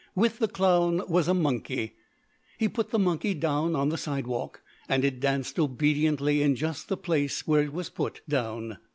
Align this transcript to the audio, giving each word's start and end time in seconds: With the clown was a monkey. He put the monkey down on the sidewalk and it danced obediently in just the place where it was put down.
With 0.15 0.39
the 0.39 0.47
clown 0.47 1.03
was 1.07 1.27
a 1.27 1.33
monkey. 1.35 1.95
He 2.57 2.67
put 2.67 2.89
the 2.89 2.97
monkey 2.97 3.35
down 3.35 3.75
on 3.75 3.89
the 3.89 3.99
sidewalk 3.99 4.63
and 4.89 5.05
it 5.05 5.19
danced 5.19 5.59
obediently 5.59 6.41
in 6.41 6.55
just 6.55 6.87
the 6.89 6.97
place 6.97 7.45
where 7.47 7.61
it 7.61 7.71
was 7.71 7.91
put 7.91 8.21
down. 8.27 8.79